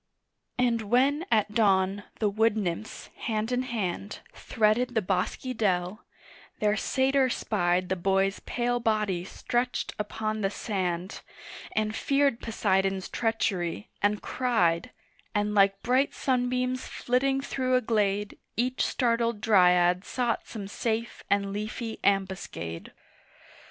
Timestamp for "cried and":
14.23-15.53